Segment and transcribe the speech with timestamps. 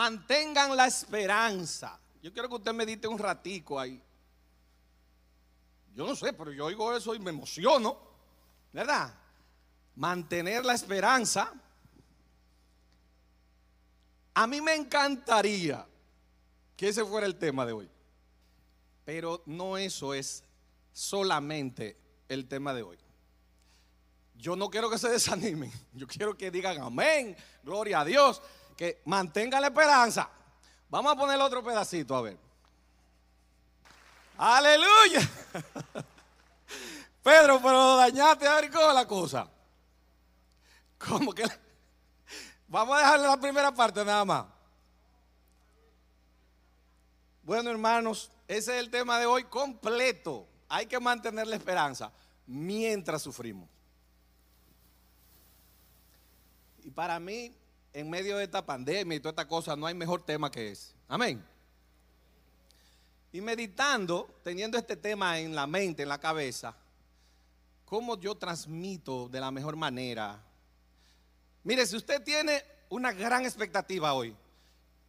[0.00, 2.00] mantengan la esperanza.
[2.22, 4.02] Yo quiero que usted medite un ratico ahí.
[5.94, 7.98] Yo no sé, pero yo oigo eso y me emociono,
[8.72, 9.14] ¿verdad?
[9.96, 11.52] Mantener la esperanza.
[14.32, 15.86] A mí me encantaría
[16.78, 17.90] que ese fuera el tema de hoy.
[19.04, 20.42] Pero no eso es
[20.94, 22.98] solamente el tema de hoy.
[24.34, 25.70] Yo no quiero que se desanimen.
[25.92, 28.40] Yo quiero que digan amén, gloria a Dios,
[28.80, 30.26] que mantengan la esperanza.
[30.88, 32.38] Vamos a poner otro pedacito, a ver.
[34.38, 35.20] Aleluya.
[37.22, 39.46] Pedro, pero dañaste a ver cómo la cosa.
[40.96, 41.44] ¿Cómo que?
[42.68, 44.46] Vamos a dejarle la primera parte nada más.
[47.42, 50.48] Bueno, hermanos, ese es el tema de hoy completo.
[50.70, 52.10] Hay que mantener la esperanza
[52.46, 53.68] mientras sufrimos.
[56.82, 57.54] Y para mí,
[57.92, 60.92] en medio de esta pandemia y toda esta cosa, no hay mejor tema que ese.
[61.08, 61.44] Amén.
[63.32, 66.74] Y meditando, teniendo este tema en la mente, en la cabeza,
[67.84, 70.42] ¿cómo yo transmito de la mejor manera?
[71.62, 74.34] Mire, si usted tiene una gran expectativa hoy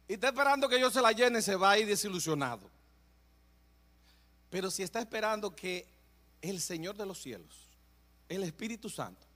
[0.06, 2.70] y está esperando que yo se la llene, se va a desilusionado.
[4.50, 5.86] Pero si está esperando que
[6.40, 7.68] el Señor de los cielos,
[8.28, 9.26] el Espíritu Santo,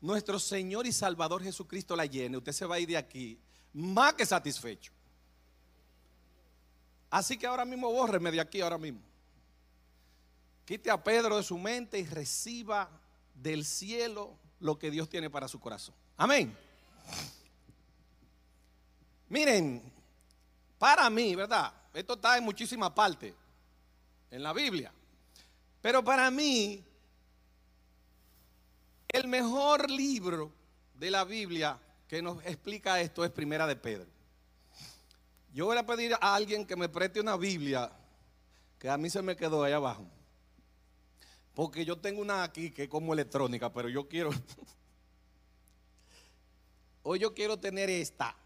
[0.00, 3.38] nuestro Señor y Salvador Jesucristo la llene, usted se va a ir de aquí
[3.72, 4.92] más que satisfecho.
[7.10, 9.00] Así que ahora mismo bórreme de aquí, ahora mismo.
[10.64, 12.88] Quite a Pedro de su mente y reciba
[13.34, 15.94] del cielo lo que Dios tiene para su corazón.
[16.16, 16.56] Amén.
[19.28, 19.82] Miren,
[20.78, 21.72] para mí, ¿verdad?
[21.92, 23.34] Esto está en muchísimas partes
[24.30, 24.92] en la Biblia.
[25.80, 26.84] Pero para mí,
[29.12, 30.52] el mejor libro
[30.94, 34.06] de la Biblia que nos explica esto es Primera de Pedro.
[35.52, 37.90] Yo voy a pedir a alguien que me preste una Biblia
[38.78, 40.06] que a mí se me quedó ahí abajo.
[41.54, 44.30] Porque yo tengo una aquí que es como electrónica, pero yo quiero.
[47.02, 48.36] Hoy yo quiero tener esta.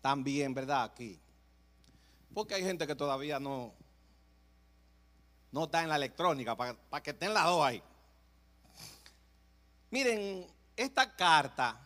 [0.00, 0.84] También, ¿verdad?
[0.84, 1.18] Aquí.
[2.32, 3.74] Porque hay gente que todavía no,
[5.50, 7.82] no está en la electrónica, para, para que estén las dos ahí.
[9.94, 10.44] Miren,
[10.76, 11.80] esta carta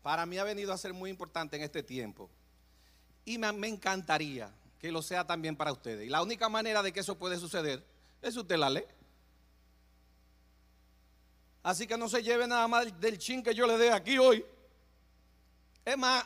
[0.00, 2.30] para mí ha venido a ser muy importante en este tiempo.
[3.24, 6.06] Y me, encantaría que lo sea también para ustedes.
[6.06, 7.84] Y la única manera de que eso puede suceder
[8.22, 8.84] es usted la lee.
[11.64, 14.46] Así que no se lleve nada más del chin que yo le dé aquí hoy.
[15.84, 16.24] Es más,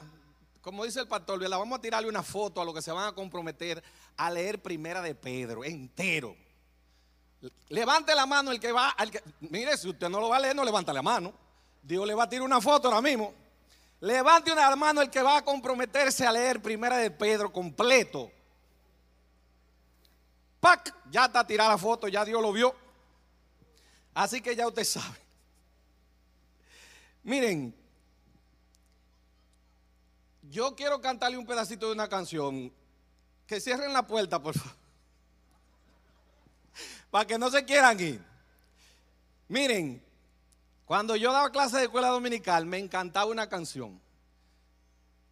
[0.60, 3.14] como dice el pastor, vamos a tirarle una foto a los que se van a
[3.14, 3.82] comprometer
[4.19, 6.37] a leer Primera de Pedro, entero.
[7.69, 10.41] Levante la mano el que va, al que, mire, si usted no lo va a
[10.41, 11.33] leer, no levanta la mano.
[11.83, 13.33] Dios le va a tirar una foto ahora mismo.
[14.01, 18.31] Levante una mano el que va a comprometerse a leer Primera de Pedro completo.
[20.59, 20.95] ¡Pac!
[21.11, 22.75] Ya está tirada la foto, ya Dios lo vio.
[24.15, 25.19] Así que ya usted sabe.
[27.23, 27.75] Miren,
[30.43, 32.73] yo quiero cantarle un pedacito de una canción.
[33.47, 34.80] Que cierren la puerta, por favor.
[37.10, 38.25] Para que no se quieran ir.
[39.48, 40.03] Miren,
[40.84, 44.00] cuando yo daba clase de escuela dominical, me encantaba una canción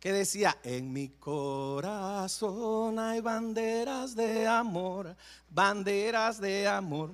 [0.01, 5.17] que decía, en mi corazón hay banderas de amor,
[5.51, 7.13] banderas de amor,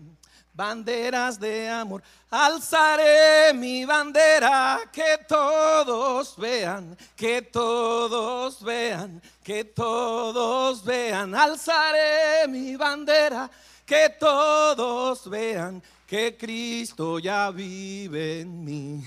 [0.53, 2.03] banderas de amor.
[2.30, 11.34] Alzaré mi bandera, que todos vean, que todos vean, que todos vean.
[11.34, 13.50] Alzaré mi bandera,
[13.84, 19.05] que todos vean que Cristo ya vive en mí.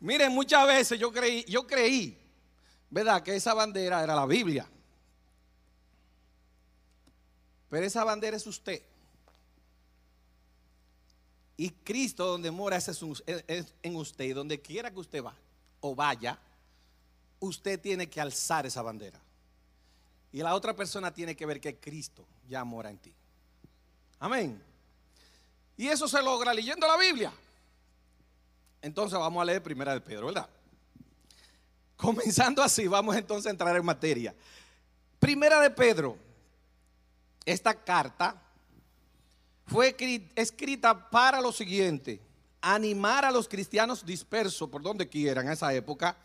[0.00, 2.18] Miren, muchas veces yo creí, yo creí,
[2.90, 3.22] ¿verdad?
[3.22, 4.68] Que esa bandera era la Biblia.
[7.70, 8.82] Pero esa bandera es usted.
[11.56, 13.02] Y Cristo donde mora es
[13.82, 14.24] en usted.
[14.24, 15.34] Y donde quiera que usted va
[15.80, 16.38] o vaya,
[17.38, 19.20] usted tiene que alzar esa bandera.
[20.32, 23.14] Y la otra persona tiene que ver que Cristo ya mora en ti.
[24.18, 24.62] Amén.
[25.76, 27.32] Y eso se logra leyendo la Biblia.
[28.80, 30.48] Entonces vamos a leer Primera de Pedro, ¿verdad?
[31.96, 34.34] Comenzando así, vamos entonces a entrar en materia.
[35.18, 36.16] Primera de Pedro,
[37.44, 38.40] esta carta
[39.66, 39.96] fue
[40.34, 42.20] escrita para lo siguiente,
[42.60, 46.16] animar a los cristianos dispersos por donde quieran en esa época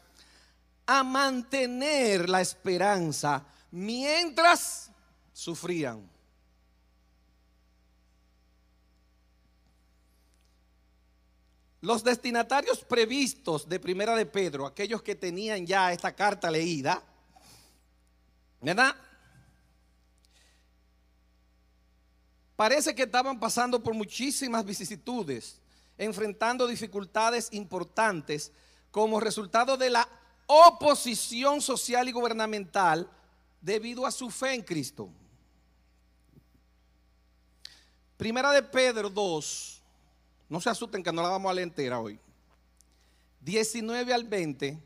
[0.85, 4.91] a mantener la esperanza mientras
[5.33, 6.09] sufrían.
[11.81, 17.01] los destinatarios previstos de Primera de Pedro, aquellos que tenían ya esta carta leída,
[18.61, 18.95] ¿verdad?
[22.55, 25.61] Parece que estaban pasando por muchísimas vicisitudes,
[25.97, 28.51] enfrentando dificultades importantes
[28.89, 30.09] como resultado de la
[30.47, 33.09] oposición social y gubernamental
[33.67, 35.09] debido a su fe en Cristo.
[38.15, 39.83] Primera de Pedro 2,
[40.47, 42.17] no se asusten que no la vamos a leer entera hoy.
[43.41, 44.81] 19 al 20.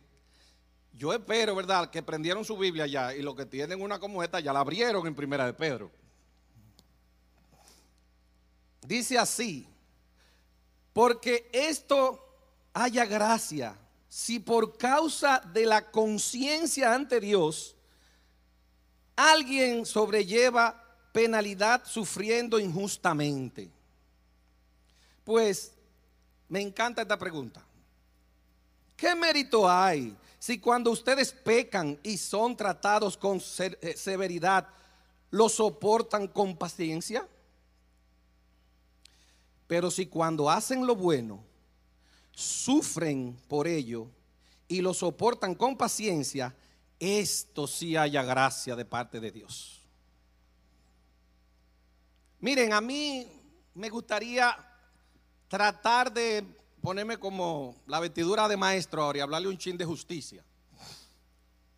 [0.94, 4.40] Yo espero, ¿verdad?, que prendieron su Biblia ya y los que tienen una como esta
[4.40, 5.92] ya la abrieron en Primera de Pedro.
[8.82, 9.68] Dice así,
[10.92, 12.20] porque esto
[12.74, 13.78] haya gracia,
[14.10, 17.76] si por causa de la conciencia ante Dios,
[19.30, 20.82] alguien sobrelleva
[21.12, 23.70] penalidad sufriendo injustamente.
[25.24, 25.72] Pues
[26.50, 27.64] me encanta esta pregunta.
[28.96, 34.68] ¿Qué mérito hay si cuando ustedes pecan y son tratados con eh, severidad,
[35.30, 37.28] lo soportan con paciencia?
[39.68, 41.44] Pero si cuando hacen lo bueno,
[42.32, 44.08] sufren por ello
[44.68, 46.54] y lo soportan con paciencia,
[47.02, 49.82] esto sí haya gracia de parte de Dios.
[52.40, 53.28] Miren, a mí
[53.74, 54.56] me gustaría
[55.48, 56.46] tratar de
[56.80, 60.46] ponerme como la vestidura de maestro ahora y hablarle un chin de justicia.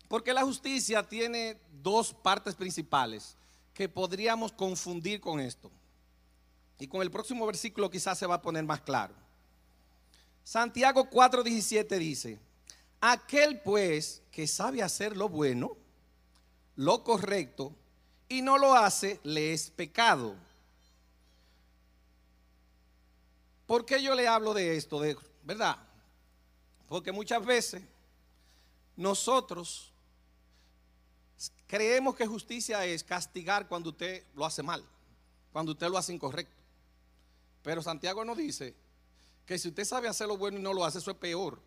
[0.08, 3.34] Porque la justicia tiene dos partes principales
[3.72, 5.70] que podríamos confundir con esto.
[6.78, 9.14] Y con el próximo versículo quizás se va a poner más claro.
[10.42, 12.38] Santiago 4:17 dice,
[13.00, 15.76] aquel pues que sabe hacer lo bueno,
[16.74, 17.72] lo correcto,
[18.28, 20.34] y no lo hace, le es pecado.
[23.64, 25.00] ¿Por qué yo le hablo de esto?
[25.00, 25.78] De, ¿Verdad?
[26.88, 27.82] Porque muchas veces
[28.96, 29.92] nosotros
[31.68, 34.84] creemos que justicia es castigar cuando usted lo hace mal,
[35.52, 36.56] cuando usted lo hace incorrecto.
[37.62, 38.74] Pero Santiago nos dice
[39.46, 41.60] que si usted sabe hacer lo bueno y no lo hace, eso es peor.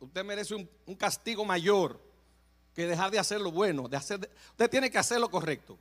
[0.00, 2.00] Usted merece un, castigo mayor
[2.74, 3.88] que dejar de hacer lo bueno.
[3.88, 5.78] De hacer, usted tiene que hacer lo correcto.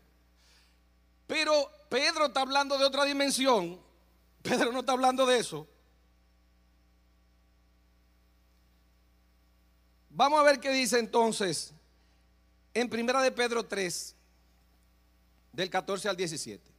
[1.28, 3.80] Pero Pedro está hablando de otra dimensión.
[4.42, 5.68] Pedro no está hablando de eso.
[10.10, 11.74] Vamos a ver qué dice entonces
[12.74, 14.16] en Primera de Pedro 3,
[15.54, 16.72] del 14 al 17.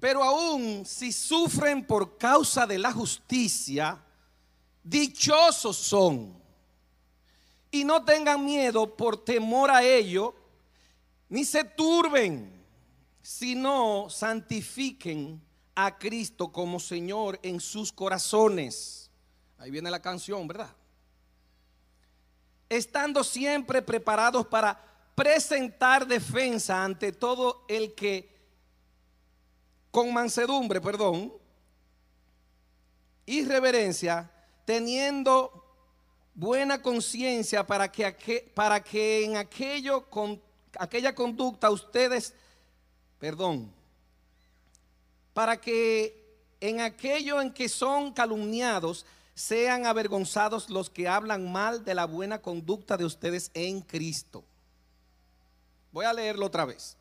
[0.00, 4.03] Pero aún si sufren por causa de la justicia,
[4.84, 6.40] dichosos son.
[7.70, 10.34] Y no tengan miedo por temor a ello,
[11.28, 12.64] ni se turben,
[13.20, 15.42] sino santifiquen
[15.74, 19.10] a Cristo como Señor en sus corazones.
[19.58, 20.70] Ahí viene la canción, ¿verdad?
[22.68, 24.80] Estando siempre preparados para
[25.14, 28.32] presentar defensa ante todo el que
[29.90, 31.32] con mansedumbre, perdón,
[33.26, 34.30] y reverencia,
[34.64, 35.64] teniendo
[36.34, 40.40] buena conciencia para que, para que en aquello, con,
[40.78, 42.34] aquella conducta ustedes,
[43.18, 43.70] perdón,
[45.32, 46.24] para que
[46.60, 52.40] en aquello en que son calumniados, sean avergonzados los que hablan mal de la buena
[52.40, 54.44] conducta de ustedes en Cristo.
[55.92, 56.96] Voy a leerlo otra vez.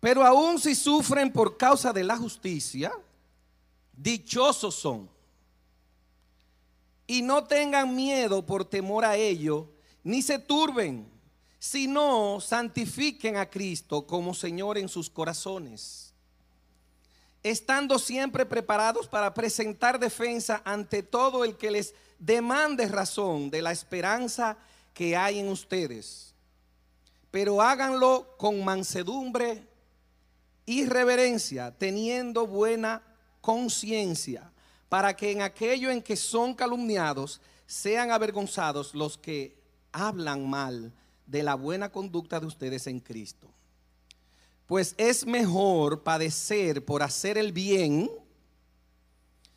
[0.00, 2.92] Pero aún si sufren por causa de la justicia,
[3.96, 5.10] dichosos son.
[7.06, 9.70] Y no tengan miedo por temor a ello,
[10.02, 11.10] ni se turben,
[11.58, 16.12] sino santifiquen a Cristo como Señor en sus corazones,
[17.42, 23.72] estando siempre preparados para presentar defensa ante todo el que les demande razón de la
[23.72, 24.58] esperanza
[24.92, 26.34] que hay en ustedes.
[27.30, 29.66] Pero háganlo con mansedumbre
[30.66, 33.02] y reverencia, teniendo buena
[33.44, 34.50] conciencia,
[34.88, 39.54] para que en aquello en que son calumniados sean avergonzados los que
[39.92, 40.90] hablan mal
[41.26, 43.46] de la buena conducta de ustedes en Cristo.
[44.66, 48.10] Pues es mejor padecer por hacer el bien,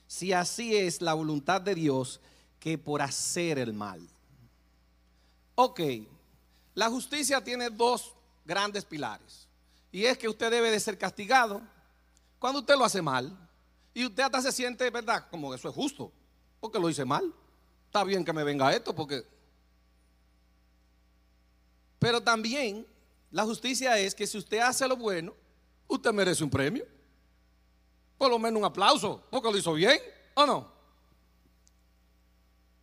[0.05, 2.19] si así es la voluntad de Dios,
[2.59, 4.05] que por hacer el mal.
[5.55, 5.79] Ok,
[6.75, 8.13] la justicia tiene dos
[8.43, 9.47] grandes pilares.
[9.93, 11.61] Y es que usted debe de ser castigado
[12.37, 13.46] cuando usted lo hace mal.
[13.97, 15.25] Y usted hasta se siente, ¿verdad?
[15.31, 16.11] Como eso es justo.
[16.59, 17.33] Porque lo hice mal.
[17.87, 19.25] Está bien que me venga esto porque...
[21.97, 22.85] Pero también
[23.31, 25.33] la justicia es que si usted hace lo bueno,
[25.87, 26.85] usted merece un premio.
[28.19, 29.97] Por lo menos un aplauso, porque lo hizo bien,
[30.35, 30.71] ¿o no?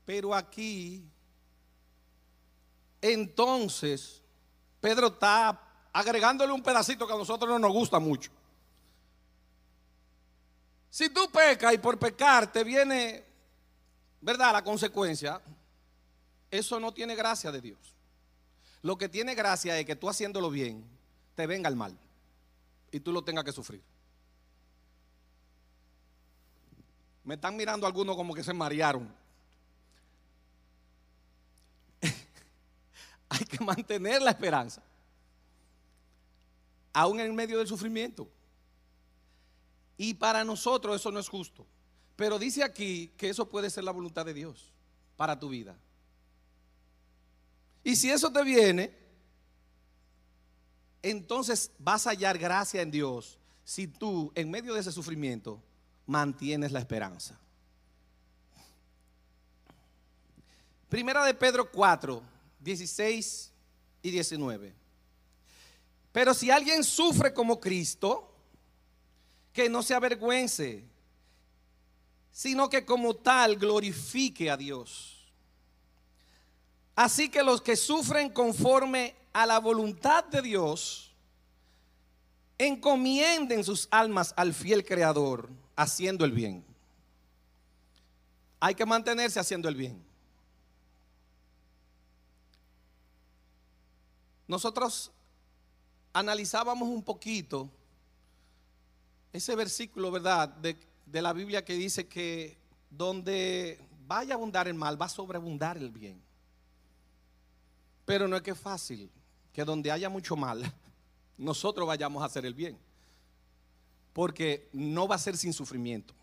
[0.05, 1.09] Pero aquí,
[3.01, 4.21] entonces,
[4.81, 8.33] Pedro está agregándole un pedacito que a nosotros no nos gusta mucho.
[10.95, 13.25] Si tú pecas y por pecar te viene,
[14.21, 14.53] ¿verdad?
[14.53, 15.41] La consecuencia,
[16.49, 17.97] eso no tiene gracia de Dios.
[18.81, 20.85] Lo que tiene gracia es que tú haciéndolo bien,
[21.35, 21.99] te venga el mal
[22.93, 23.83] y tú lo tengas que sufrir.
[27.25, 29.13] Me están mirando algunos como que se marearon.
[33.31, 34.81] Hay que mantener la esperanza,
[36.93, 38.29] aún en medio del sufrimiento.
[39.97, 41.67] Y para nosotros eso no es justo.
[42.17, 44.73] Pero dice aquí que eso puede ser la voluntad de Dios
[45.17, 45.77] para tu vida.
[47.83, 48.97] Y si eso te viene,
[51.03, 55.63] entonces vas a hallar gracia en Dios si tú en medio de ese sufrimiento
[56.07, 57.39] mantienes la esperanza.
[60.89, 62.23] Primera de Pedro 4,
[62.61, 63.53] 16
[64.03, 64.75] y 19.
[66.13, 68.34] Pero si alguien sufre como Cristo,
[69.55, 70.85] que no se avergüence,
[72.33, 75.33] sino que como tal glorifique a Dios.
[76.97, 81.13] Así que los que sufren conforme a la voluntad de Dios,
[82.59, 86.65] encomienden sus almas al fiel Creador, haciendo el bien.
[88.59, 90.05] Hay que mantenerse haciendo el bien.
[94.49, 95.13] Nosotros
[96.13, 97.71] analizábamos un poquito
[99.35, 100.49] ese versículo, ¿verdad?
[100.49, 100.77] De,
[101.21, 102.57] la Biblia que dice que
[102.89, 106.23] donde vaya a abundar el mal, va a sobreabundar el bien.
[108.05, 109.11] Pero no es que es fácil
[109.53, 110.63] que donde haya mucho mal,
[111.37, 112.79] nosotros vayamos a hacer el bien.
[114.13, 116.15] Porque no va a ser sin sufrimiento.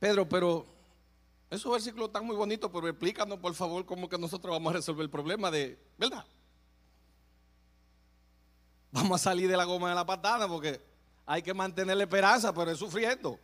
[0.00, 0.64] Pedro, pero
[1.50, 5.02] esos versículos están muy bonitos, pero explícanos por favor cómo que nosotros vamos a resolver
[5.02, 6.24] el problema de, ¿verdad?
[8.90, 10.80] Vamos a salir de la goma de la patada porque
[11.26, 13.38] hay que mantener la esperanza, pero es sufriendo.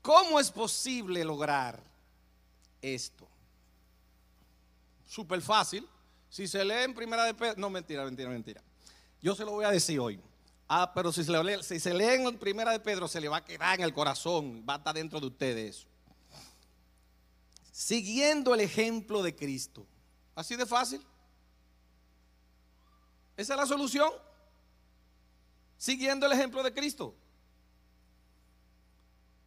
[0.00, 1.82] ¿Cómo es posible lograr
[2.80, 3.26] esto?
[5.06, 5.88] Súper fácil.
[6.28, 8.62] Si se lee en primera de Pedro, no mentira, mentira, mentira.
[9.22, 10.20] Yo se lo voy a decir hoy.
[10.68, 13.38] Ah, pero si se, lee, si se lee en primera de Pedro, se le va
[13.38, 15.86] a quedar en el corazón, va a estar dentro de ustedes.
[17.72, 19.86] Siguiendo el ejemplo de Cristo.
[20.34, 21.04] Así de fácil.
[23.36, 24.10] Esa es la solución.
[25.76, 27.14] Siguiendo el ejemplo de Cristo.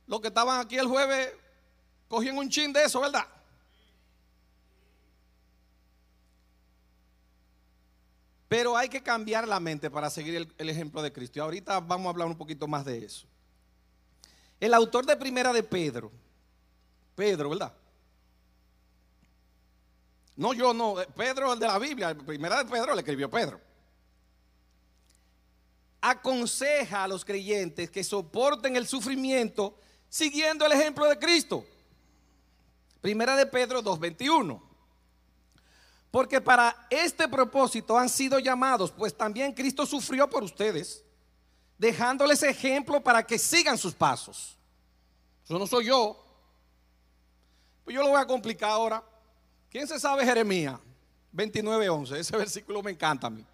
[0.06, 1.34] Los que estaban aquí el jueves
[2.08, 3.26] cogían un chin de eso, ¿verdad?
[8.48, 11.40] Pero hay que cambiar la mente para seguir el, ejemplo de Cristo.
[11.40, 13.28] Y ahorita vamos a hablar un poquito más de eso.
[14.60, 16.12] El autor de Primera de Pedro,
[17.16, 17.74] Pedro, ¿verdad?
[20.38, 23.67] No, yo no, Pedro el de la Biblia, Primera de Pedro le escribió Pedro
[26.02, 29.78] aconseja a los creyentes que soporten el sufrimiento
[30.10, 31.66] siguiendo el ejemplo de Cristo.
[33.02, 34.62] Primera de Pedro 2.21.
[36.12, 41.04] Porque para este propósito han sido llamados, pues también Cristo sufrió por ustedes,
[41.78, 44.58] dejándoles ejemplo para que sigan sus pasos.
[45.44, 46.24] Eso no soy yo.
[47.84, 49.04] Pues yo lo voy a complicar ahora.
[49.70, 50.80] ¿Quién se sabe Jeremías
[51.34, 52.18] 29.11?
[52.18, 53.46] Ese versículo me encanta a mí.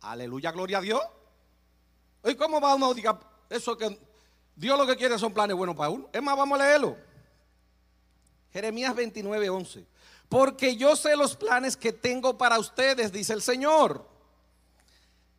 [0.00, 1.02] Aleluya, gloria a Dios.
[2.24, 3.10] ¿Y cómo va uno a decir
[3.50, 3.98] eso que
[4.54, 6.08] Dios lo que quiere son planes buenos para uno?
[6.12, 6.96] Es más, vamos a leerlo.
[8.52, 9.86] Jeremías 29, 11.
[10.28, 14.06] Porque yo sé los planes que tengo para ustedes, dice el Señor.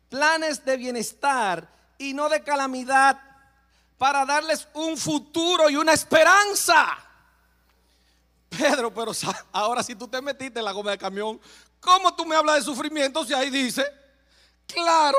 [0.08, 3.20] Planes de bienestar y no de calamidad,
[3.98, 6.98] para darles un futuro y una esperanza.
[8.48, 9.12] Pedro, pero
[9.52, 11.40] ahora si tú te metiste en la goma del camión,
[11.78, 13.99] ¿cómo tú me hablas de sufrimiento si ahí dice
[14.72, 15.18] claro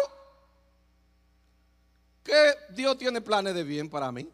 [2.24, 4.30] que Dios tiene planes de bien para mí.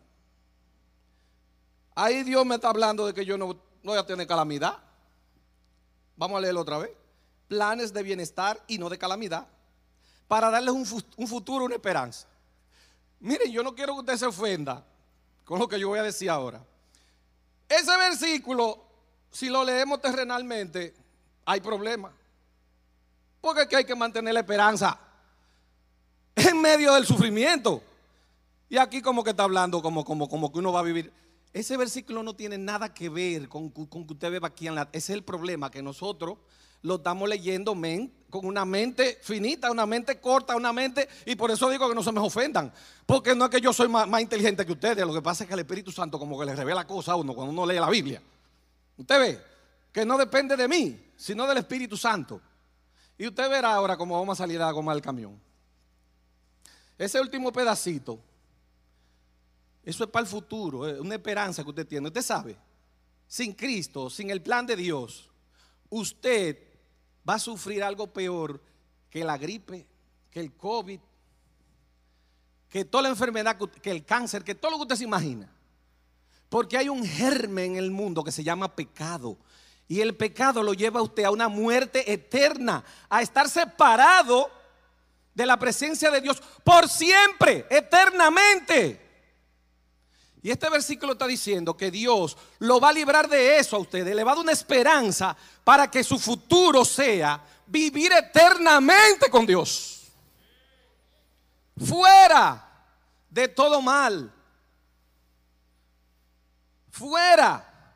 [1.96, 4.78] Ahí Dios me está hablando de que yo no, voy a tener calamidad.
[6.16, 6.92] Vamos a leerlo otra vez.
[7.48, 9.48] Planes de bienestar y no de calamidad.
[10.28, 12.28] Para darles un, un futuro, una esperanza.
[13.20, 14.86] Miren, yo no quiero que usted se ofenda
[15.46, 16.64] con lo que yo voy a decir ahora.
[17.70, 18.84] Ese versículo,
[19.32, 20.94] si lo leemos terrenalmente,
[21.46, 22.12] hay problema.
[23.42, 25.00] Porque es que hay que mantener la esperanza
[26.50, 27.82] en medio del sufrimiento.
[28.70, 31.12] Y aquí como que está hablando como, como, como que uno va a vivir.
[31.54, 34.84] ese versículo no tiene nada que ver con, con que usted beba aquí en la...
[34.92, 36.38] Ese es el problema, que nosotros
[36.84, 41.08] lo estamos leyendo men- con una mente finita, una mente corta, una mente...
[41.26, 42.72] Y por eso digo que no se me ofendan.
[43.06, 45.54] Porque no es que yo soy más, inteligente que ustedes, lo que pasa es que
[45.54, 48.22] el Espíritu Santo como que le revela cosas a uno cuando uno lee la Biblia.
[48.98, 49.42] Usted ve
[49.94, 52.42] que no depende de mí, sino del Espíritu Santo.
[53.18, 55.47] Y usted verá ahora cómo vamos a salir a goma del camión.
[56.98, 58.20] Ese último pedacito,
[59.84, 62.08] eso es para el futuro, es una esperanza que usted tiene.
[62.08, 62.58] Usted sabe,
[63.28, 65.30] sin Cristo, sin el plan de Dios,
[65.90, 66.58] usted
[67.28, 68.62] va a sufrir algo peor
[69.10, 69.86] que la gripe,
[70.32, 71.00] que el COVID,
[72.70, 75.50] que toda la enfermedad, que el cáncer, que todo lo que usted se imagina.
[76.50, 79.38] Porque hay un germen en el mundo que se llama pecado.
[79.88, 84.52] Y el pecado lo lleva a usted a una muerte eterna, a estar separado
[85.38, 89.00] de la presencia de Dios por siempre, eternamente.
[90.42, 94.04] Y este versículo está diciendo que Dios lo va a librar de eso a usted,
[94.04, 100.08] le va a dar una esperanza para que su futuro sea vivir eternamente con Dios.
[101.86, 102.88] Fuera
[103.30, 104.34] de todo mal.
[106.90, 107.94] Fuera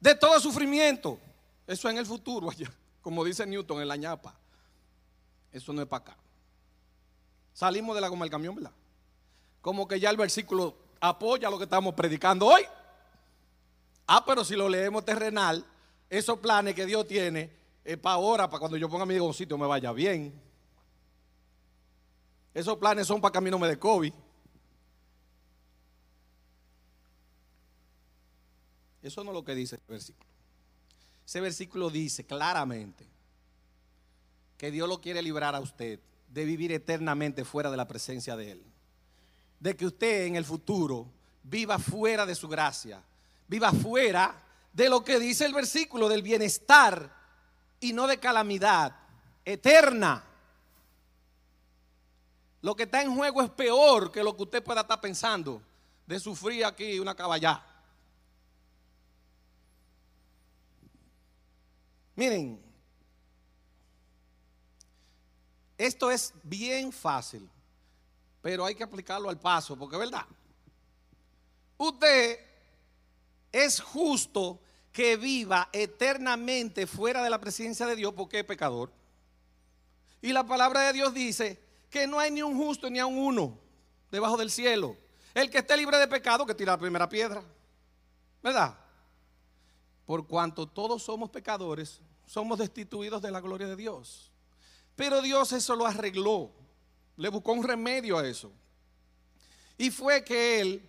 [0.00, 1.20] de todo sufrimiento.
[1.66, 2.72] Eso en el futuro allá,
[3.02, 4.34] como dice Newton en la ñapa.
[5.52, 6.16] Eso no es para acá.
[7.56, 8.72] Salimos de la goma del camión, ¿verdad?
[9.62, 12.60] Como que ya el versículo apoya lo que estamos predicando hoy.
[14.06, 15.64] Ah, pero si lo leemos terrenal,
[16.10, 17.50] esos planes que Dios tiene
[17.82, 20.38] es para ahora, para cuando yo ponga mi negocito me vaya bien.
[22.52, 24.12] Esos planes son para que a mí no me dé COVID.
[29.00, 30.26] Eso no es lo que dice el versículo.
[31.24, 33.06] Ese versículo dice claramente
[34.58, 38.52] que Dios lo quiere librar a usted de vivir eternamente fuera de la presencia de
[38.52, 38.64] Él.
[39.60, 41.10] De que usted en el futuro
[41.42, 43.02] viva fuera de su gracia,
[43.48, 44.42] viva fuera
[44.72, 47.10] de lo que dice el versículo del bienestar
[47.80, 48.94] y no de calamidad
[49.44, 50.24] eterna.
[52.62, 55.62] Lo que está en juego es peor que lo que usted pueda estar pensando
[56.06, 57.64] de sufrir aquí una caballá.
[62.16, 62.65] Miren,
[65.78, 67.48] esto es bien fácil,
[68.40, 70.26] pero hay que aplicarlo al paso, porque es verdad.
[71.76, 72.38] Usted
[73.52, 74.60] es justo
[74.92, 78.90] que viva eternamente fuera de la presencia de Dios porque es pecador.
[80.22, 81.60] Y la palabra de Dios dice
[81.90, 83.58] que no hay ni un justo ni a un uno
[84.10, 84.96] debajo del cielo.
[85.34, 87.42] El que esté libre de pecado que tira la primera piedra.
[88.42, 88.74] ¿Verdad?
[90.06, 94.30] Por cuanto todos somos pecadores, somos destituidos de la gloria de Dios.
[94.96, 96.50] Pero Dios eso lo arregló.
[97.16, 98.50] Le buscó un remedio a eso.
[99.78, 100.88] Y fue que Él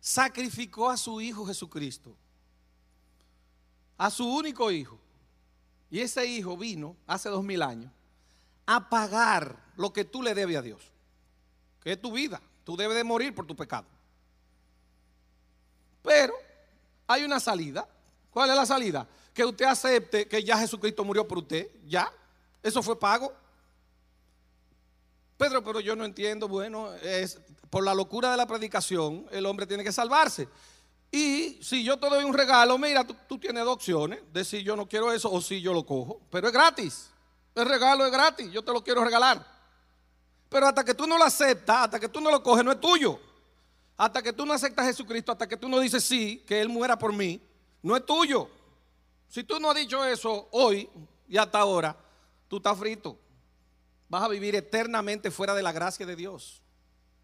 [0.00, 2.16] sacrificó a su Hijo Jesucristo.
[3.96, 4.98] A su único Hijo.
[5.90, 7.92] Y ese Hijo vino hace dos mil años
[8.66, 10.92] a pagar lo que tú le debes a Dios.
[11.80, 12.40] Que es tu vida.
[12.64, 13.86] Tú debes de morir por tu pecado.
[16.02, 16.34] Pero
[17.06, 17.88] hay una salida.
[18.30, 19.08] ¿Cuál es la salida?
[19.32, 21.70] Que usted acepte que ya Jesucristo murió por usted.
[21.86, 22.12] Ya.
[22.62, 23.32] Eso fue pago.
[25.38, 26.48] Pedro, pero yo no entiendo.
[26.48, 30.48] Bueno, es por la locura de la predicación, el hombre tiene que salvarse.
[31.10, 34.76] Y si yo te doy un regalo, mira, tú, tienes dos opciones: de si yo
[34.76, 36.20] no quiero eso o si yo lo cojo.
[36.30, 37.10] Pero es gratis.
[37.54, 38.50] El regalo es gratis.
[38.50, 39.46] Yo te lo quiero regalar.
[40.48, 42.80] Pero hasta que tú no lo aceptas, hasta que tú no lo coges, no es
[42.80, 43.20] tuyo.
[43.96, 46.68] Hasta que tú no aceptas a Jesucristo, hasta que tú no dices sí, que Él
[46.68, 47.40] muera por mí,
[47.82, 48.48] no es tuyo.
[49.28, 50.88] Si tú no has dicho eso hoy
[51.28, 51.96] y hasta ahora,
[52.48, 53.18] tú estás frito.
[54.08, 56.62] Vas a vivir eternamente fuera de la gracia de Dios,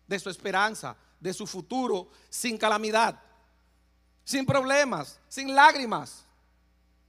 [0.07, 3.21] de su esperanza, de su futuro, sin calamidad,
[4.23, 6.25] sin problemas, sin lágrimas.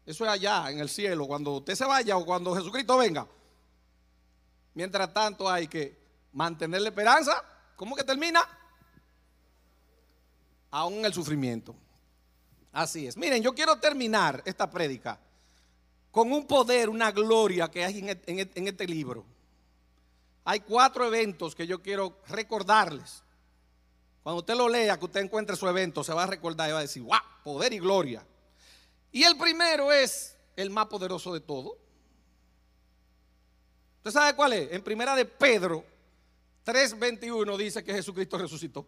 [0.06, 3.28] Eso es allá en el cielo, cuando usted se vaya o cuando Jesucristo venga.
[4.74, 5.98] Mientras tanto hay que
[6.32, 7.44] mantener la esperanza.
[7.76, 8.42] ¿Cómo que termina?
[10.72, 11.76] Aún en el sufrimiento.
[12.72, 13.18] Así es.
[13.18, 15.20] Miren, yo quiero terminar esta prédica
[16.12, 19.26] con un poder, una gloria que hay en este libro.
[20.46, 23.24] Hay cuatro eventos que yo quiero recordarles.
[24.22, 26.80] Cuando usted lo lea, que usted encuentre su evento, se va a recordar y va
[26.80, 28.26] a decir, wow, poder y gloria.
[29.12, 31.78] Y el primero es el más poderoso de todo.
[33.98, 34.72] ¿Usted sabe cuál es?
[34.72, 35.84] En primera de Pedro
[36.64, 38.86] 3:21 dice que Jesucristo resucitó.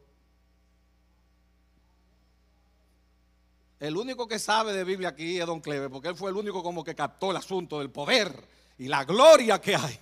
[3.80, 6.62] El único que sabe de Biblia aquí es Don Cleve, porque él fue el único
[6.62, 10.00] como que captó el asunto del poder y la gloria que hay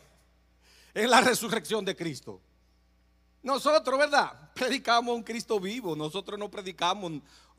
[0.96, 2.42] en la resurrección de Cristo.
[3.44, 4.52] Nosotros, ¿verdad?
[4.56, 7.12] Predicamos un Cristo vivo, nosotros no predicamos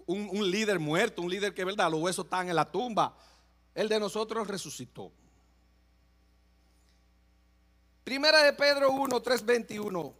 [0.06, 1.90] un, un líder muerto, un líder que, ¿verdad?
[1.90, 3.16] Los huesos están en la tumba.
[3.74, 5.12] El de nosotros resucitó.
[8.02, 10.14] Primera de Pedro 1, 3, 21.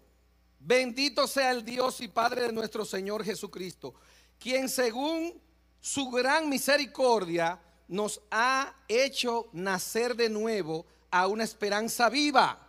[0.58, 3.94] Bendito sea el Dios y Padre de nuestro Señor Jesucristo,
[4.38, 5.40] quien según
[5.80, 12.65] su gran misericordia nos ha hecho nacer de nuevo a una esperanza viva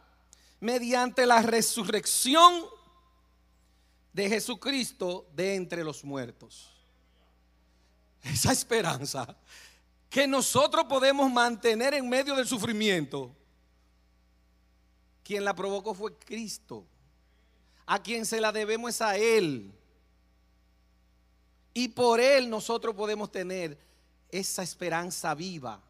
[0.60, 2.66] mediante la resurrección
[4.14, 6.74] de Jesucristo de entre los muertos.
[8.24, 9.38] Esa esperanza
[10.10, 13.36] que nosotros podemos mantener en medio del sufrimiento,
[15.24, 16.86] quien la provocó fue Cristo.
[17.86, 19.72] A quien se la debemos es a Él.
[21.74, 23.78] Y por Él nosotros podemos tener
[24.30, 25.82] esa esperanza viva.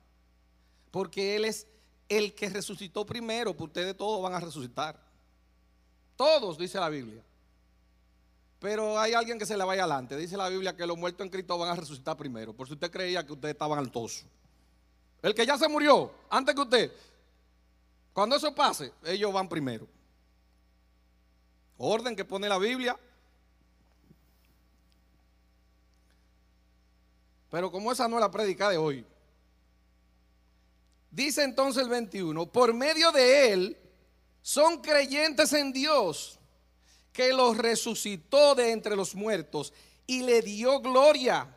[0.92, 1.68] Porque Él es
[2.10, 5.00] el que resucitó primero, pues ustedes todos van a resucitar.
[6.16, 7.24] Todos, dice la Biblia.
[8.60, 10.18] Pero hay alguien que se le vaya adelante.
[10.18, 12.54] Dice la Biblia que los muertos en Cristo van a resucitar primero.
[12.54, 14.26] Por si usted creía que ustedes estaban altosos.
[15.22, 16.92] El que ya se murió, antes que usted.
[18.14, 19.88] Cuando eso pase, ellos van primero.
[21.78, 22.98] Orden que pone la Biblia.
[27.52, 29.06] Pero como esa no es la prédica de hoy.
[31.18, 33.78] Dice entonces el 21, por medio de él
[34.44, 36.38] son creyentes en Dios,
[37.12, 39.74] que los resucitó de entre los muertos
[40.06, 41.52] y le dio gloria,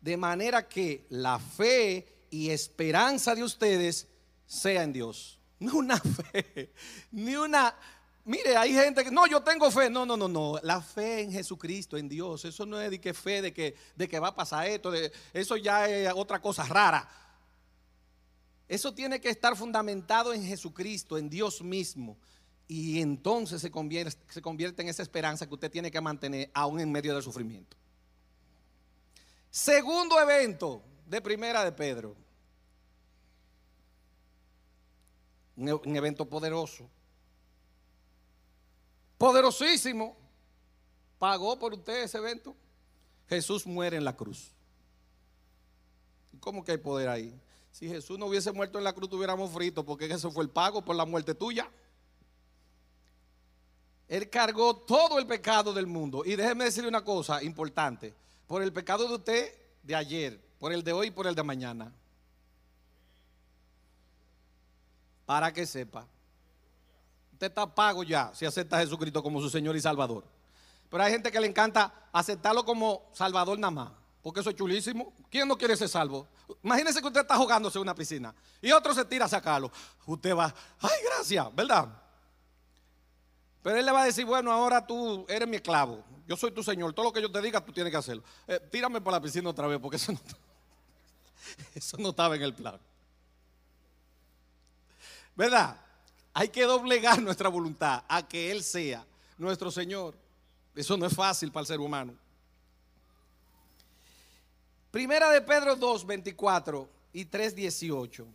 [0.00, 4.08] de manera que la fe y esperanza de ustedes
[4.44, 5.38] sea en Dios.
[5.60, 6.72] No una fe,
[7.12, 7.76] ni una...
[8.24, 9.88] Mire, hay gente que, no, yo tengo fe.
[9.88, 10.58] No, no, no, no.
[10.64, 12.44] La fe en Jesucristo, en Dios.
[12.44, 14.92] Eso no es de que fe de que, de que va a pasar esto.
[15.32, 17.08] Eso ya es otra cosa rara.
[18.68, 22.16] Eso tiene que estar fundamentado en Jesucristo, en Dios mismo.
[22.68, 27.14] Y entonces se convierte, en esa esperanza que usted tiene que mantener aún en medio
[27.14, 27.76] del sufrimiento.
[29.50, 32.16] Segundo evento de primera de Pedro.
[35.54, 36.90] Un, un evento poderoso.
[39.16, 40.16] Poderosísimo.
[41.20, 42.56] Pagó por usted ese evento.
[43.28, 44.52] Jesús muere en la cruz.
[46.40, 47.40] ¿Cómo que hay poder ahí?
[47.76, 50.82] Si Jesús no hubiese muerto en la cruz, tuviéramos frito, porque eso fue el pago
[50.82, 51.70] por la muerte tuya.
[54.08, 56.22] Él cargó todo el pecado del mundo.
[56.24, 58.14] Y déjeme decirle una cosa importante.
[58.46, 61.42] Por el pecado de usted de ayer, por el de hoy y por el de
[61.42, 61.92] mañana.
[65.26, 66.06] Para que sepa.
[67.34, 70.24] Usted está pago ya si acepta a Jesucristo como su Señor y Salvador.
[70.88, 74.05] Pero hay gente que le encanta aceptarlo como Salvador nada más.
[74.26, 75.14] Porque eso es chulísimo.
[75.30, 76.26] ¿Quién no quiere ser salvo?
[76.60, 79.70] Imagínese que usted está jugándose en una piscina y otro se tira a sacarlo.
[80.04, 81.86] Usted va, ay, gracias, ¿verdad?
[83.62, 86.04] Pero él le va a decir, bueno, ahora tú eres mi esclavo.
[86.26, 86.92] Yo soy tu señor.
[86.92, 88.24] Todo lo que yo te diga, tú tienes que hacerlo.
[88.48, 90.18] Eh, tírame por la piscina otra vez, porque eso no,
[91.76, 92.80] eso no estaba en el plan.
[95.36, 95.76] ¿Verdad?
[96.34, 99.06] Hay que doblegar nuestra voluntad a que Él sea
[99.38, 100.16] nuestro Señor.
[100.74, 102.25] Eso no es fácil para el ser humano.
[104.96, 108.26] Primera de Pedro 2, 24 y 3, 18.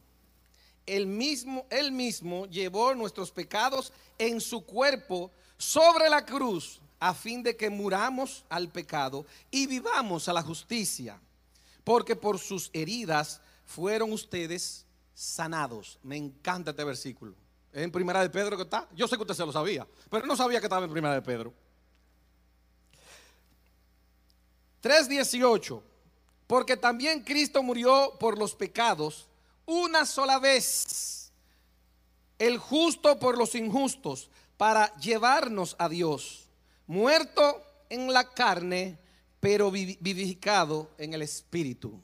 [0.86, 7.42] El mismo, él mismo llevó nuestros pecados en su cuerpo sobre la cruz a fin
[7.42, 11.20] de que muramos al pecado y vivamos a la justicia.
[11.84, 15.98] Porque por sus heridas fueron ustedes sanados.
[16.04, 17.34] Me encanta este versículo.
[17.74, 18.88] En Primera de Pedro que está.
[18.94, 21.24] Yo sé que usted se lo sabía, pero no sabía que estaba en Primera de
[21.24, 21.56] Pedro.
[24.84, 25.91] 3.18
[26.52, 29.26] porque también Cristo murió por los pecados
[29.66, 31.32] una sola vez,
[32.38, 36.50] el justo por los injustos, para llevarnos a Dios,
[36.88, 39.00] muerto en la carne,
[39.40, 41.98] pero vivificado en el espíritu.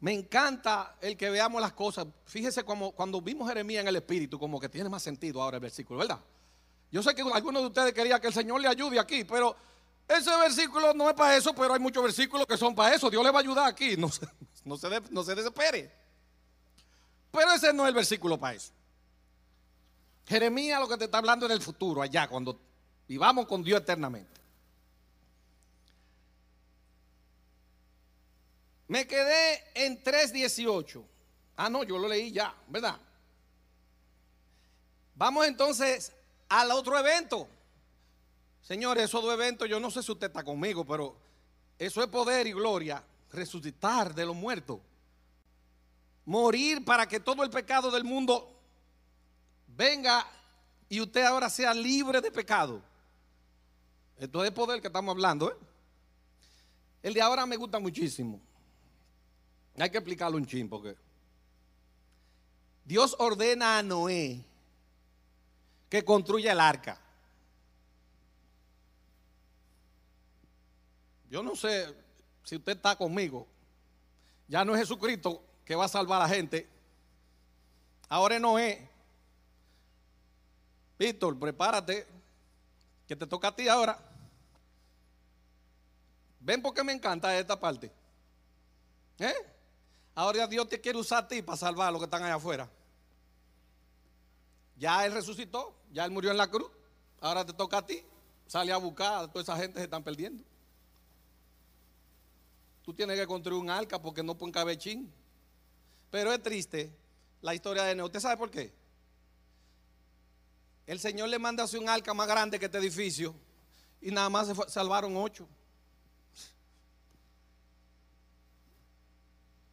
[0.00, 2.06] Me encanta el que veamos las cosas.
[2.24, 5.62] Fíjese como cuando vimos Jeremías en el espíritu, como que tiene más sentido ahora el
[5.62, 6.20] versículo, ¿verdad?
[6.90, 9.54] Yo sé que algunos de ustedes querían que el Señor le ayude aquí, pero
[10.08, 13.08] ese versículo no es para eso, pero hay muchos versículos que son para eso.
[13.10, 13.96] Dios le va a ayudar aquí.
[13.96, 14.26] No se,
[14.64, 15.90] no se, no se desespere.
[17.30, 18.72] Pero ese no es el versículo para eso.
[20.26, 22.58] Jeremías lo que te está hablando en el futuro, allá, cuando
[23.08, 24.40] vivamos con Dios eternamente.
[28.88, 31.02] Me quedé en 3.18.
[31.56, 32.98] Ah, no, yo lo leí ya, ¿verdad?
[35.14, 36.12] Vamos entonces
[36.48, 37.48] al otro evento.
[38.64, 41.14] Señores, esos dos eventos, yo no sé si usted está conmigo, pero
[41.78, 44.80] eso es poder y gloria, resucitar de los muertos.
[46.24, 48.58] Morir para que todo el pecado del mundo
[49.66, 50.26] venga
[50.88, 52.80] y usted ahora sea libre de pecado.
[54.16, 55.50] Esto es poder que estamos hablando.
[55.50, 55.56] ¿eh?
[57.02, 58.40] El de ahora me gusta muchísimo.
[59.76, 60.70] Hay que explicarlo un chin
[62.82, 64.42] Dios ordena a Noé
[65.90, 67.03] que construya el arca.
[71.30, 71.94] Yo no sé
[72.44, 73.46] si usted está conmigo.
[74.48, 76.68] Ya no es Jesucristo que va a salvar a la gente.
[78.08, 78.88] Ahora es Noé.
[80.98, 82.06] Víctor, prepárate,
[83.08, 83.98] que te toca a ti ahora.
[86.40, 87.90] ¿Ven por qué me encanta esta parte?
[89.18, 89.34] ¿Eh?
[90.14, 92.70] Ahora Dios te quiere usar a ti para salvar a los que están allá afuera.
[94.76, 96.70] Ya Él resucitó, ya Él murió en la cruz.
[97.20, 98.04] Ahora te toca a ti.
[98.46, 100.44] Sale a buscar a toda esa gente que se están perdiendo.
[102.84, 104.78] Tú tienes que construir un arca porque no pueden caber.
[106.10, 106.94] Pero es triste
[107.40, 108.04] la historia de Neo.
[108.04, 108.72] ¿Usted sabe por qué?
[110.86, 113.34] El Señor le manda hacer un arca más grande que este edificio
[114.02, 115.48] y nada más se salvaron ocho.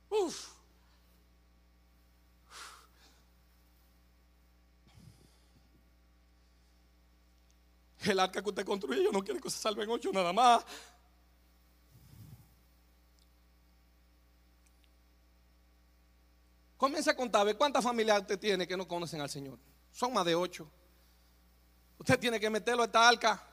[0.10, 0.54] Uf.
[8.04, 10.65] El arca que usted construye, yo no quiero que se salven ocho nada más.
[16.82, 19.60] Comienza a contar, ¿cuántas familias usted tiene que no conocen al Señor?
[19.91, 20.67] Son más de ocho.
[22.00, 23.48] Usted tiene que meterlo a esta arca.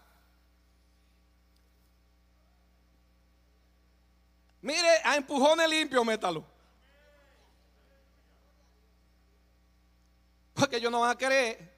[4.63, 6.43] Mire, a empujones limpios, métalo.
[10.55, 11.71] Porque ellos no van a querer.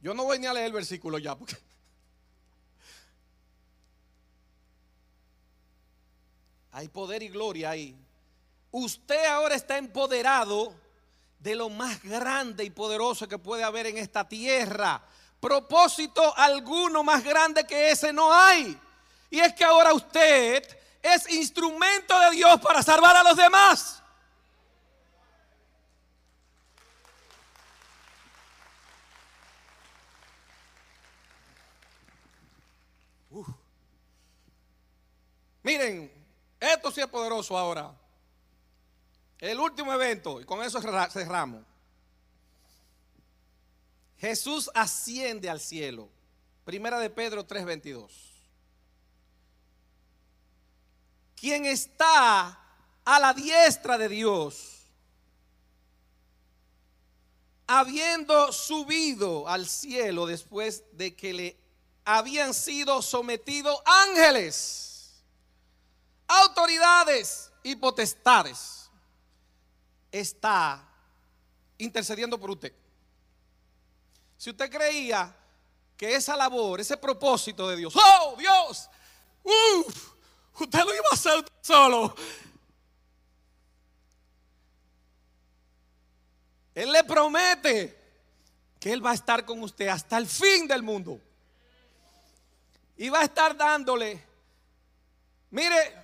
[0.00, 1.54] Yo no voy ni a leer el versículo ya, porque
[6.74, 7.96] hay poder y gloria ahí.
[8.72, 10.74] Usted ahora está empoderado
[11.38, 15.00] de lo más grande y poderoso que puede haber en esta tierra.
[15.38, 18.76] Propósito alguno más grande que ese no hay.
[19.30, 20.66] Y es que ahora usted
[21.00, 24.02] es instrumento de Dios para salvar a los demás.
[35.62, 36.13] Miren,
[36.64, 37.94] esto sí es poderoso ahora.
[39.38, 41.64] El último evento, y con eso cerramos.
[44.18, 46.08] Jesús asciende al cielo.
[46.64, 48.10] Primera de Pedro 3:22.
[51.36, 52.58] Quien está
[53.04, 54.86] a la diestra de Dios,
[57.66, 61.58] habiendo subido al cielo después de que le
[62.04, 64.93] habían sido sometidos ángeles,
[66.26, 68.90] autoridades y potestades,
[70.10, 70.86] está
[71.78, 72.72] intercediendo por usted.
[74.36, 75.34] Si usted creía
[75.96, 78.90] que esa labor, ese propósito de Dios, oh Dios,
[80.58, 82.14] usted lo iba a hacer solo.
[86.74, 88.04] Él le promete
[88.80, 91.20] que Él va a estar con usted hasta el fin del mundo.
[92.96, 94.22] Y va a estar dándole.
[95.50, 96.03] Mire,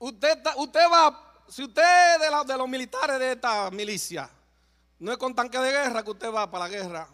[0.00, 1.82] usted, usted va, si usted
[2.14, 4.28] es de, los militares de esta milicia,
[4.98, 7.08] no es con tanque de guerra que usted va para la guerra.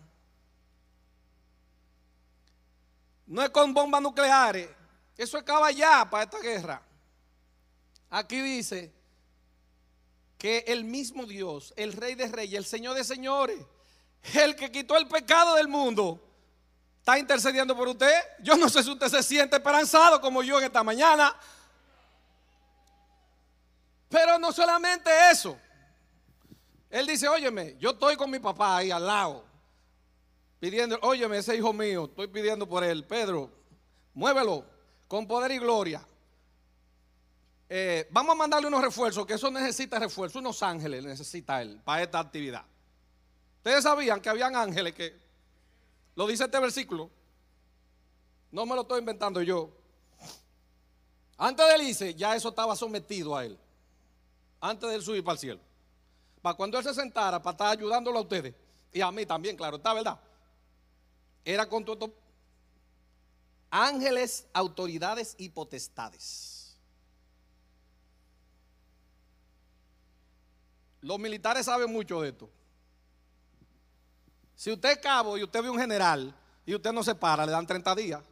[3.26, 4.68] No es con bombas nucleares.
[5.16, 6.82] Eso acaba ya para esta guerra.
[8.10, 8.92] Aquí dice
[10.38, 13.58] que el mismo Dios, el Rey de Reyes, el Señor de Señores,
[14.34, 16.20] el que quitó el pecado del mundo,
[16.98, 18.14] está intercediendo por usted.
[18.40, 21.34] Yo no sé si usted se siente esperanzado como yo en esta mañana.
[24.08, 25.58] Pero no solamente eso.
[26.90, 29.46] Él dice, óyeme, yo estoy con mi papá ahí al lado
[30.58, 33.04] pidiendo, óyeme, ese hijo mío, estoy pidiendo por él.
[33.04, 33.50] Pedro,
[34.14, 34.64] muévelo
[35.08, 36.04] con poder y gloria.
[37.68, 42.02] Eh, vamos a mandarle unos refuerzos, que eso necesita refuerzo, unos ángeles necesita él para
[42.02, 42.64] esta actividad.
[43.58, 45.16] Ustedes sabían que habían ángeles que,
[46.14, 47.10] lo dice este versículo,
[48.52, 49.70] no me lo estoy inventando yo.
[51.36, 53.58] Antes de él dice, ya eso estaba sometido a él,
[54.70, 55.60] antes de él subir para el cielo.
[56.42, 58.54] Para cuando él se sentara, para estar ayudándolo a ustedes,
[58.92, 60.18] y a mí también, claro, está verdad
[61.46, 62.12] era con todo
[63.70, 66.76] ángeles, autoridades y potestades.
[71.00, 72.50] Los militares saben mucho de esto.
[74.56, 77.52] Si usted es cabo y usted ve un general y usted no se para, le
[77.52, 78.22] dan 30 días.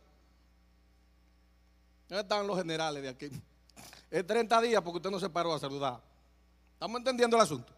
[2.08, 3.30] ¿Dónde están los generales de aquí?
[4.10, 6.00] Es 30 días porque usted no se paró a saludar.
[6.84, 7.72] ¿Estamos entendiendo el asunto?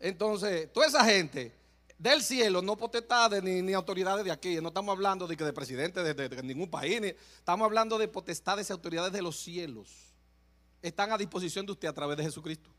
[0.00, 1.54] Entonces, toda esa gente
[1.98, 4.58] del cielo, no potestades ni, ni autoridades de aquí.
[4.58, 6.98] No estamos hablando de que de presidente de, ningún país,
[7.36, 9.90] estamos hablando de potestades y autoridades de los cielos.
[10.80, 12.70] Están a disposición de usted a través de Jesucristo.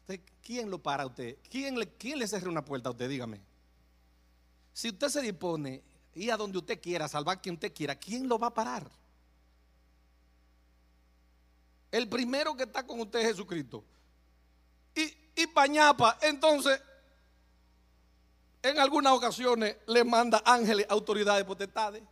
[0.00, 1.36] Entonces, ¿Quién lo para a usted?
[1.48, 3.08] ¿Quién le, ¿Quién una puerta a usted?
[3.08, 3.40] Dígame.
[4.72, 5.80] Si usted se dispone
[6.16, 8.90] ir a donde usted quiera, salvar a quien usted quiera, ¿quién lo va a parar?
[11.94, 13.84] El primero que está con usted es Jesucristo.
[14.96, 16.82] Y, y Pañapa, entonces,
[18.60, 22.02] en algunas ocasiones le manda ángeles, autoridades, potestades.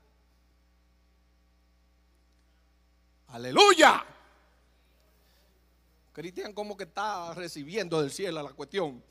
[3.26, 4.06] Aleluya.
[6.12, 9.02] Cristian como que está recibiendo del cielo la cuestión.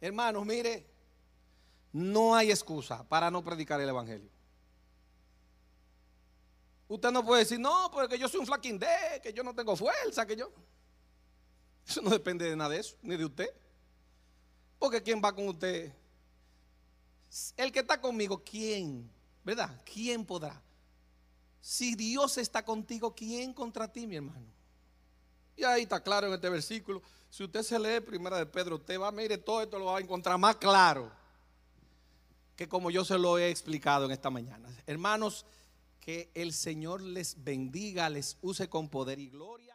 [0.00, 0.86] Hermanos, mire,
[1.90, 4.33] no hay excusa para no predicar el Evangelio.
[6.88, 10.26] Usted no puede decir, no, porque yo soy un flaquindé, que yo no tengo fuerza,
[10.26, 10.50] que yo...
[11.86, 13.50] Eso no depende de nada de eso, ni de usted.
[14.78, 15.92] Porque ¿quién va con usted?
[17.56, 19.10] El que está conmigo, ¿quién?
[19.42, 19.80] ¿Verdad?
[19.84, 20.62] ¿Quién podrá?
[21.60, 24.46] Si Dios está contigo, ¿quién contra ti, mi hermano?
[25.56, 27.02] Y ahí está claro en este versículo.
[27.30, 30.00] Si usted se lee primera de Pedro, usted va, mire, todo esto lo va a
[30.00, 31.10] encontrar más claro
[32.56, 34.68] que como yo se lo he explicado en esta mañana.
[34.86, 35.44] Hermanos,
[36.04, 39.73] que el Señor les bendiga, les use con poder y gloria.